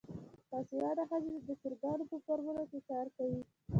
باسواده 0.49 1.03
ښځې 1.09 1.35
د 1.47 1.49
چرګانو 1.61 2.03
په 2.11 2.17
فارمونو 2.25 2.63
کې 2.71 2.79
کار 2.89 3.07
کوي. 3.17 3.41